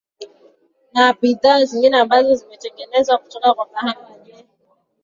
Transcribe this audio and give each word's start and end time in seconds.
na 0.93 1.13
bidhaa 1.13 1.63
zingine 1.65 1.97
ambazo 1.99 2.35
zinatengenezwa 2.35 3.17
kutoka 3.17 3.53
kwa 3.53 3.65
kahawa 3.65 4.19
je 4.25 4.45